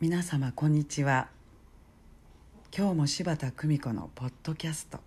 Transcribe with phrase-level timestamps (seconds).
[0.00, 1.28] 皆様こんにちは。
[2.76, 4.98] 今日も柴田久美子のポッドキャスト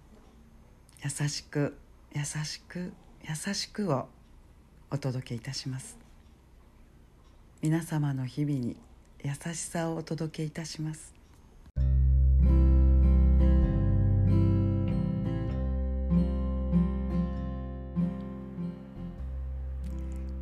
[1.03, 1.75] 「優しく
[2.13, 2.93] 優しく
[3.27, 4.07] 優しく」を
[4.89, 5.97] お届けいたします。
[7.61, 8.77] 皆様の日々に
[9.21, 11.13] 優しさをお届けいたします。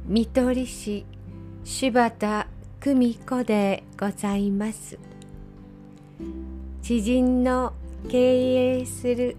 [0.06, 1.06] 見取り師
[1.64, 2.48] 柴田
[2.82, 5.00] 久美子でございます。
[6.82, 7.72] 知人の
[8.10, 9.38] 経営する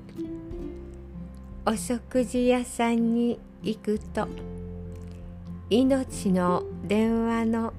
[1.67, 4.27] お食事屋さんに行くと
[5.69, 7.75] 命の電話の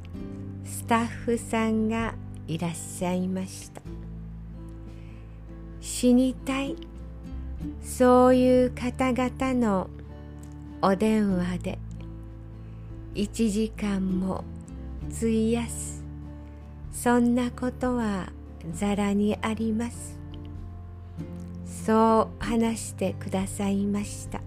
[0.63, 2.13] スタッフさんが
[2.48, 3.81] いらっしゃいました。
[5.81, 6.76] 死にたい
[7.81, 9.90] そういう方々の
[10.84, 11.79] お電話で
[13.16, 14.44] 1時間も
[15.10, 16.04] 費やす。
[16.91, 18.27] そんなことは
[18.74, 20.20] ざらにあります。
[21.66, 24.41] そう話してくださいました。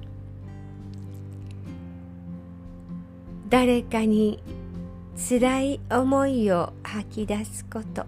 [3.48, 4.42] 誰かに
[5.16, 8.04] つらい思いを吐き出すこと。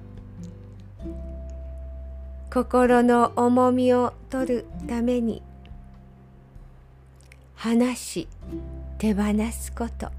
[2.53, 5.41] 心の重みを取るために
[7.55, 8.29] 話し
[9.01, 10.11] 手放すこと。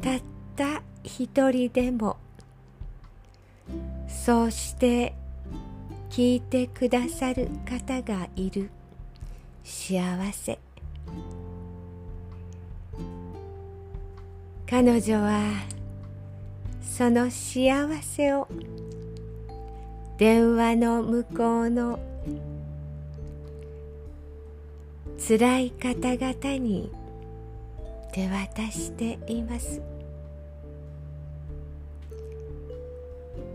[0.00, 0.20] たっ
[0.56, 2.16] た一人でも
[4.08, 5.14] そうして
[6.10, 8.68] 聞いてくださる方がいる。
[9.62, 10.02] 幸
[10.32, 10.58] せ。
[14.68, 15.52] 彼女は
[16.82, 18.48] その幸せを
[20.18, 22.00] 電話の向こうの
[25.18, 26.90] 辛い方々に
[28.12, 29.80] 手渡しています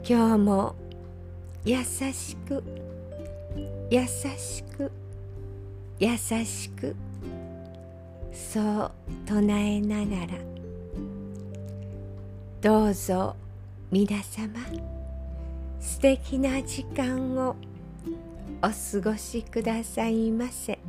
[0.07, 0.75] 今日も
[1.66, 2.63] 優しく
[3.90, 4.91] 優しく
[6.00, 6.96] 優しく
[8.31, 8.91] そう
[9.25, 10.34] 唱えながら
[12.62, 13.35] どうぞ
[13.91, 14.59] 皆様
[15.79, 17.56] 素敵な時間を
[18.62, 20.79] お過ごしくださいませ。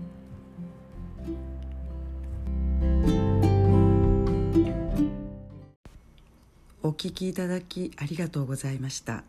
[6.81, 9.25] お聞きいただきありがとうございました。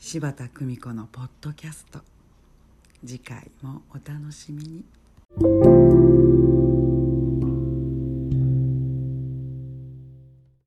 [0.00, 2.00] 柴田久美子のポッドキャスト。
[3.06, 4.84] 次回もお楽しみに。